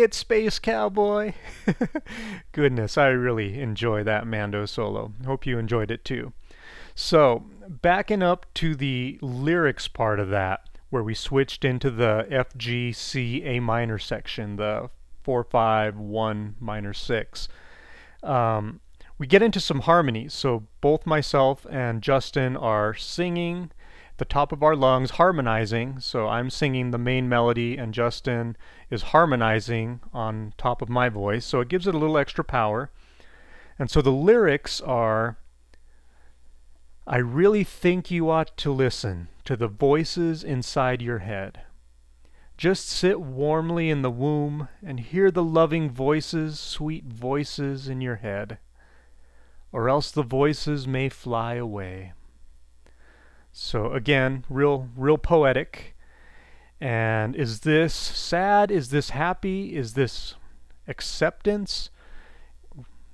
it, 0.04 0.14
Space 0.14 0.60
Cowboy! 0.60 1.34
Goodness, 2.52 2.98
I 2.98 3.08
really 3.08 3.60
enjoy 3.60 4.04
that 4.04 4.28
Mando 4.28 4.66
solo. 4.66 5.14
Hope 5.26 5.46
you 5.46 5.58
enjoyed 5.58 5.90
it 5.90 6.06
too. 6.06 6.34
So, 6.94 7.46
backing 7.68 8.22
up 8.22 8.46
to 8.56 8.76
the 8.76 9.18
lyrics 9.22 9.88
part 9.88 10.20
of 10.20 10.30
that, 10.30 10.70
where 10.90 11.02
we 11.02 11.16
switched 11.16 11.66
into 11.66 11.90
the 11.90 12.28
F, 12.30 12.56
G, 12.56 12.92
C, 12.92 13.44
A 13.44 13.60
minor 13.60 13.98
section, 13.98 14.58
the 14.58 14.92
4, 15.24 15.44
5, 15.44 15.98
1 15.98 16.56
minor 16.60 16.94
6. 16.94 17.48
Um, 18.22 18.82
we 19.18 19.26
get 19.26 19.42
into 19.42 19.60
some 19.60 19.82
harmonies. 19.82 20.34
So, 20.34 20.68
both 20.82 21.06
myself 21.06 21.66
and 21.70 22.04
Justin 22.04 22.56
are 22.56 22.94
singing 22.94 23.72
the 24.17 24.25
top 24.25 24.51
of 24.51 24.63
our 24.63 24.75
lungs, 24.75 25.12
harmonizing. 25.12 26.00
So, 26.00 26.27
I'm 26.27 26.50
singing 26.50 26.91
the 26.91 26.98
main 26.98 27.27
melody, 27.27 27.77
and 27.77 27.93
Justin 27.93 28.55
is 28.89 29.03
harmonizing 29.03 30.01
on 30.13 30.53
top 30.58 30.82
of 30.82 30.89
my 30.89 31.10
voice. 31.10 31.46
So, 31.46 31.62
it 31.62 31.70
gives 31.70 31.88
it 31.88 31.96
a 31.96 31.98
little 31.98 32.17
extra 32.17 32.43
power. 32.43 32.91
And 33.79 33.89
so, 33.89 34.01
the 34.01 34.12
lyrics 34.12 34.82
are 34.82 35.38
I 37.05 37.17
really 37.17 37.65
think 37.65 38.10
you 38.10 38.29
ought 38.29 38.55
to 38.58 38.72
listen 38.72 39.27
to 39.43 39.58
the 39.58 39.67
voices 39.67 40.41
inside 40.41 41.01
your 41.01 41.20
head. 41.20 41.62
Just 42.55 42.88
sit 42.88 43.20
warmly 43.20 43.89
in 43.89 44.03
the 44.03 44.12
womb 44.12 44.70
and 44.82 45.01
hear 45.01 45.29
the 45.29 45.43
loving 45.43 45.89
voices, 45.89 46.62
sweet 46.62 47.03
voices 47.05 47.89
in 47.89 48.00
your 48.00 48.17
head, 48.17 48.58
or 49.74 49.89
else 49.89 50.12
the 50.12 50.24
voices 50.24 50.88
may 50.88 51.10
fly 51.10 51.55
away. 51.55 52.13
So 53.54 53.94
again, 53.94 54.44
real 54.50 54.90
real 54.98 55.18
poetic. 55.18 55.96
And 56.82 57.36
is 57.36 57.62
this 57.62 57.94
sad? 57.94 58.72
Is 58.72 58.90
this 58.90 59.12
happy? 59.12 59.76
Is 59.76 59.94
this 59.94 60.36
acceptance? 60.88 61.90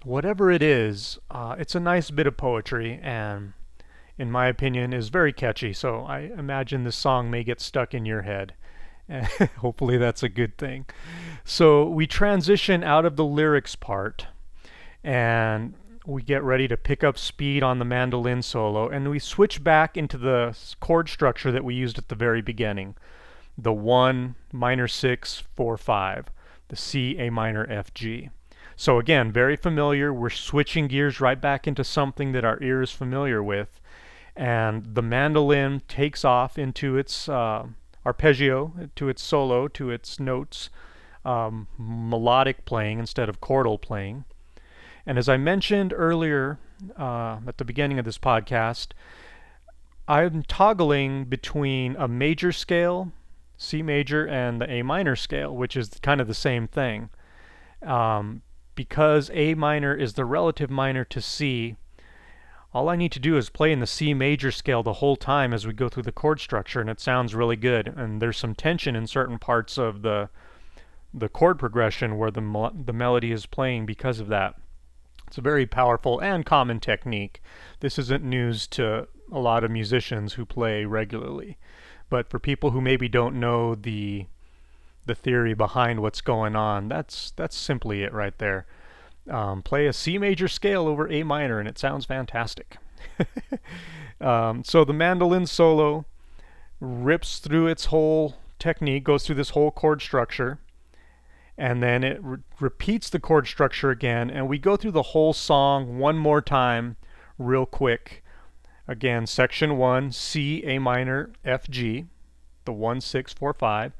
Whatever 0.03 0.49
it 0.49 0.63
is, 0.63 1.19
uh, 1.29 1.55
it's 1.59 1.75
a 1.75 1.79
nice 1.79 2.09
bit 2.09 2.25
of 2.25 2.37
poetry 2.37 2.99
and 3.03 3.53
in 4.19 4.29
my 4.29 4.47
opinion, 4.47 4.91
is 4.91 5.07
very 5.07 5.31
catchy. 5.31 5.71
So 5.71 6.01
I 6.01 6.31
imagine 6.37 6.83
this 6.83 6.97
song 6.97 7.31
may 7.31 7.43
get 7.43 7.61
stuck 7.61 7.93
in 7.93 8.05
your 8.05 8.23
head. 8.23 8.53
Hopefully, 9.57 9.97
that's 9.97 10.21
a 10.21 10.29
good 10.29 10.57
thing. 10.57 10.85
So 11.45 11.85
we 11.85 12.05
transition 12.05 12.83
out 12.83 13.05
of 13.05 13.15
the 13.15 13.23
lyrics 13.23 13.75
part 13.75 14.27
and 15.03 15.73
we 16.09 16.23
get 16.23 16.43
ready 16.43 16.67
to 16.67 16.75
pick 16.75 17.03
up 17.03 17.17
speed 17.17 17.61
on 17.61 17.79
the 17.79 17.85
mandolin 17.85 18.41
solo 18.41 18.89
and 18.89 19.09
we 19.09 19.19
switch 19.19 19.63
back 19.63 19.95
into 19.95 20.17
the 20.17 20.57
chord 20.79 21.07
structure 21.07 21.51
that 21.51 21.63
we 21.63 21.75
used 21.75 21.97
at 21.97 22.07
the 22.07 22.15
very 22.15 22.41
beginning. 22.41 22.95
The 23.57 23.73
1 23.73 24.35
minor 24.51 24.87
6 24.87 25.43
4 25.55 25.77
5 25.77 26.31
the 26.69 26.75
C 26.75 27.17
A 27.19 27.29
minor 27.29 27.65
F 27.69 27.93
G. 27.93 28.29
So 28.75 28.97
again 28.97 29.31
very 29.31 29.55
familiar. 29.55 30.13
We're 30.13 30.29
switching 30.29 30.87
gears 30.87 31.19
right 31.19 31.39
back 31.39 31.67
into 31.67 31.83
something 31.83 32.31
that 32.31 32.45
our 32.45 32.61
ear 32.63 32.81
is 32.81 32.91
familiar 32.91 33.43
with. 33.43 33.79
And 34.35 34.95
the 34.95 35.01
mandolin 35.01 35.81
takes 35.87 36.23
off 36.23 36.57
into 36.57 36.97
its 36.97 37.27
uh, 37.27 37.67
arpeggio, 38.05 38.73
to 38.95 39.09
its 39.09 39.21
solo, 39.21 39.67
to 39.67 39.91
its 39.91 40.19
notes, 40.19 40.69
um, 41.25 41.67
melodic 41.77 42.63
playing 42.63 42.99
instead 42.99 43.27
of 43.27 43.41
chordal 43.41 43.81
playing. 43.81 44.23
And 45.05 45.17
as 45.17 45.29
I 45.29 45.37
mentioned 45.37 45.93
earlier 45.95 46.59
uh, 46.97 47.39
at 47.47 47.57
the 47.57 47.65
beginning 47.65 47.99
of 47.99 48.05
this 48.05 48.17
podcast, 48.17 48.89
I'm 50.07 50.43
toggling 50.43 51.25
between 51.25 51.95
a 51.95 52.07
major 52.07 52.51
scale, 52.51 53.11
C 53.57 53.81
major, 53.81 54.27
and 54.27 54.59
the 54.59 54.69
A 54.69 54.81
minor 54.81 55.15
scale, 55.15 55.55
which 55.55 55.77
is 55.77 55.89
kind 56.01 56.19
of 56.19 56.27
the 56.27 56.33
same 56.33 56.67
thing. 56.67 57.09
Um, 57.83 58.41
because 58.75 59.29
A 59.33 59.53
minor 59.53 59.93
is 59.93 60.13
the 60.13 60.25
relative 60.25 60.69
minor 60.69 61.03
to 61.05 61.21
C, 61.21 61.75
all 62.73 62.87
I 62.87 62.95
need 62.95 63.11
to 63.13 63.19
do 63.19 63.35
is 63.35 63.49
play 63.49 63.71
in 63.71 63.79
the 63.79 63.87
C 63.87 64.13
major 64.13 64.51
scale 64.51 64.83
the 64.83 64.93
whole 64.93 65.15
time 65.15 65.53
as 65.53 65.65
we 65.65 65.73
go 65.73 65.89
through 65.89 66.03
the 66.03 66.11
chord 66.11 66.39
structure, 66.39 66.79
and 66.79 66.89
it 66.89 66.99
sounds 66.99 67.33
really 67.33 67.55
good. 67.55 67.87
And 67.87 68.21
there's 68.21 68.37
some 68.37 68.53
tension 68.53 68.95
in 68.95 69.07
certain 69.07 69.39
parts 69.39 69.77
of 69.77 70.01
the 70.01 70.29
the 71.11 71.29
chord 71.29 71.57
progression 71.57 72.17
where 72.17 72.29
the 72.29 72.71
the 72.85 72.93
melody 72.93 73.31
is 73.31 73.47
playing 73.47 73.87
because 73.87 74.19
of 74.19 74.27
that. 74.27 74.55
It's 75.29 75.37
a 75.37 75.41
very 75.41 75.67
powerful 75.67 76.19
and 76.21 76.43
common 76.43 76.79
technique. 76.79 77.43
This 77.81 77.99
isn't 77.99 78.23
news 78.23 78.65
to 78.69 79.07
a 79.31 79.37
lot 79.37 79.63
of 79.63 79.69
musicians 79.69 80.33
who 80.33 80.43
play 80.43 80.85
regularly, 80.85 81.59
but 82.09 82.31
for 82.31 82.39
people 82.39 82.71
who 82.71 82.81
maybe 82.81 83.07
don't 83.07 83.39
know 83.39 83.75
the 83.75 84.25
the 85.05 85.13
theory 85.13 85.53
behind 85.53 85.99
what's 85.99 86.21
going 86.21 86.55
on, 86.55 86.87
that's 86.87 87.29
that's 87.35 87.55
simply 87.55 88.01
it 88.01 88.11
right 88.11 88.35
there. 88.39 88.65
Um, 89.29 89.61
play 89.61 89.85
a 89.85 89.93
C 89.93 90.17
major 90.17 90.47
scale 90.47 90.87
over 90.87 91.07
A 91.07 91.21
minor, 91.21 91.59
and 91.59 91.69
it 91.69 91.77
sounds 91.77 92.05
fantastic. 92.05 92.77
um, 94.19 94.63
so 94.63 94.83
the 94.83 94.93
mandolin 94.93 95.45
solo 95.45 96.05
rips 96.79 97.37
through 97.37 97.67
its 97.67 97.85
whole 97.85 98.37
technique, 98.57 99.03
goes 99.03 99.27
through 99.27 99.35
this 99.35 99.51
whole 99.51 99.69
chord 99.69 100.01
structure, 100.01 100.57
and 101.59 101.83
then 101.83 102.05
it 102.05 102.23
re- 102.23 102.37
repeats 102.61 103.09
the 103.09 103.19
chord 103.19 103.45
structure 103.45 103.91
again, 103.91 104.29
and 104.29 104.47
we 104.47 104.57
go 104.57 104.77
through 104.77 104.93
the 104.93 105.11
whole 105.11 105.33
song 105.33 105.99
one 105.99 106.17
more 106.17 106.41
time, 106.41 106.95
real 107.37 107.65
quick. 107.65 108.23
Again, 108.87 109.27
section 109.27 109.77
one, 109.77 110.13
C, 110.13 110.63
A 110.63 110.79
minor, 110.79 111.31
F, 111.43 111.69
G, 111.69 112.05
the 112.63 112.71
one, 112.71 113.01
six, 113.01 113.33
four, 113.33 113.53
five. 113.53 113.91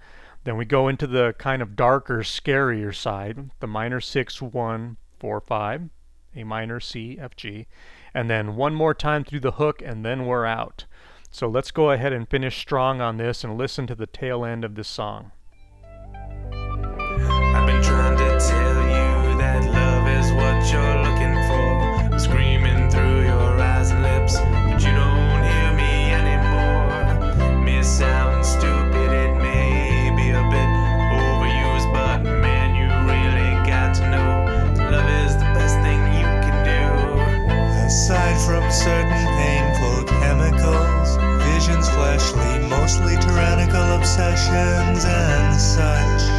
Then 0.46 0.56
we 0.56 0.64
go 0.64 0.88
into 0.88 1.06
the 1.06 1.36
kind 1.38 1.62
of 1.62 1.76
darker, 1.76 2.20
scarier 2.20 2.96
side, 2.96 3.52
the 3.60 3.68
minor 3.68 4.00
six, 4.00 4.42
one, 4.42 4.96
four, 5.20 5.42
five, 5.42 5.90
A 6.38 6.46
minor, 6.46 6.80
C, 6.80 7.18
F, 7.20 7.36
G, 7.36 7.68
and 8.14 8.30
then 8.30 8.56
one 8.56 8.74
more 8.74 8.94
time 8.94 9.26
through 9.26 9.42
the 9.42 9.52
hook, 9.52 9.82
and 9.84 10.06
then 10.06 10.26
we're 10.26 10.46
out. 10.46 10.86
So 11.30 11.50
let's 11.50 11.72
go 11.72 11.92
ahead 11.92 12.14
and 12.14 12.28
finish 12.28 12.58
strong 12.58 13.02
on 13.02 13.18
this 13.18 13.44
and 13.44 13.58
listen 13.58 13.86
to 13.88 13.96
the 13.96 14.08
tail 14.08 14.46
end 14.46 14.64
of 14.64 14.76
this 14.76 14.88
song. 14.88 15.34
Certain 38.72 39.26
painful 39.36 40.04
chemicals, 40.06 41.18
visions 41.44 41.90
fleshly, 41.90 42.70
mostly 42.70 43.16
tyrannical 43.18 43.82
obsessions 43.98 45.04
and 45.06 45.56
such. 45.60 46.39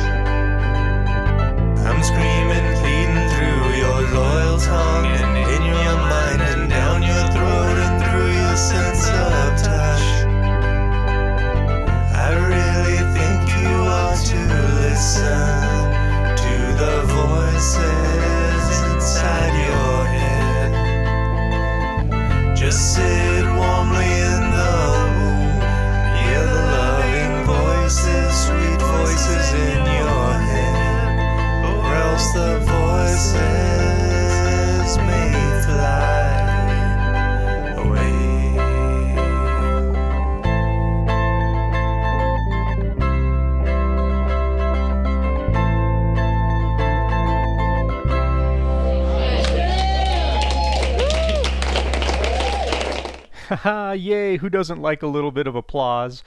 Haha, 53.61 53.93
yay! 53.93 54.39
Who 54.39 54.49
doesn't 54.49 54.81
like 54.81 55.03
a 55.03 55.07
little 55.07 55.31
bit 55.31 55.47
of 55.47 55.55
applause? 55.55 56.25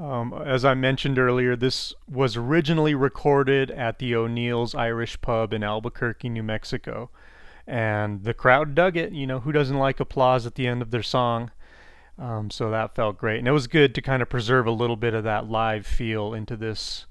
Um, 0.00 0.34
as 0.44 0.64
I 0.64 0.74
mentioned 0.74 1.16
earlier, 1.16 1.54
this 1.54 1.94
was 2.10 2.36
originally 2.36 2.92
recorded 2.92 3.70
at 3.70 4.00
the 4.00 4.16
O'Neill's 4.16 4.74
Irish 4.74 5.20
Pub 5.20 5.52
in 5.52 5.62
Albuquerque, 5.62 6.28
New 6.28 6.42
Mexico. 6.42 7.08
And 7.68 8.24
the 8.24 8.34
crowd 8.34 8.74
dug 8.74 8.96
it. 8.96 9.12
You 9.12 9.28
know, 9.28 9.38
who 9.38 9.52
doesn't 9.52 9.78
like 9.78 10.00
applause 10.00 10.44
at 10.44 10.56
the 10.56 10.66
end 10.66 10.82
of 10.82 10.90
their 10.90 11.04
song? 11.04 11.52
Um, 12.18 12.50
so 12.50 12.68
that 12.72 12.96
felt 12.96 13.16
great. 13.16 13.38
And 13.38 13.46
it 13.46 13.52
was 13.52 13.68
good 13.68 13.94
to 13.94 14.02
kind 14.02 14.20
of 14.20 14.28
preserve 14.28 14.66
a 14.66 14.72
little 14.72 14.96
bit 14.96 15.14
of 15.14 15.22
that 15.22 15.48
live 15.48 15.86
feel 15.86 16.34
into 16.34 16.56
this 16.56 17.06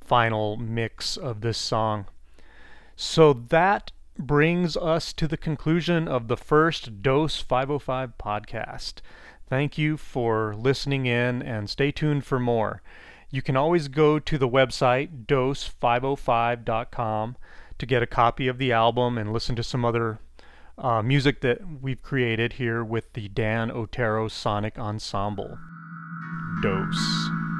final 0.00 0.56
mix 0.56 1.18
of 1.18 1.42
this 1.42 1.58
song. 1.58 2.06
So 2.96 3.34
that 3.34 3.92
brings 4.18 4.76
us 4.76 5.12
to 5.14 5.26
the 5.26 5.36
conclusion 5.36 6.06
of 6.08 6.28
the 6.28 6.36
first 6.36 7.02
Dose 7.02 7.40
505 7.40 8.12
podcast. 8.18 9.00
Thank 9.48 9.78
you 9.78 9.96
for 9.96 10.54
listening 10.54 11.06
in 11.06 11.42
and 11.42 11.68
stay 11.68 11.90
tuned 11.90 12.24
for 12.24 12.38
more. 12.38 12.82
You 13.30 13.42
can 13.42 13.56
always 13.56 13.88
go 13.88 14.18
to 14.18 14.38
the 14.38 14.48
website 14.48 15.26
dose505.com 15.26 17.36
to 17.78 17.86
get 17.86 18.02
a 18.02 18.06
copy 18.06 18.48
of 18.48 18.58
the 18.58 18.72
album 18.72 19.18
and 19.18 19.32
listen 19.32 19.56
to 19.56 19.62
some 19.62 19.84
other 19.84 20.18
uh, 20.78 21.02
music 21.02 21.40
that 21.40 21.60
we've 21.80 22.02
created 22.02 22.54
here 22.54 22.84
with 22.84 23.12
the 23.12 23.28
Dan 23.28 23.70
Otero 23.70 24.28
Sonic 24.28 24.78
Ensemble. 24.78 25.58
Dose. 26.62 27.51